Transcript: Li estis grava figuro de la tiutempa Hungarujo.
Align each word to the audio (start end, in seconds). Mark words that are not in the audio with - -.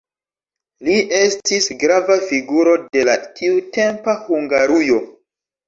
Li 0.87 0.95
estis 1.17 1.67
grava 1.83 2.17
figuro 2.31 2.75
de 2.97 3.05
la 3.13 3.17
tiutempa 3.39 4.19
Hungarujo. 4.25 5.01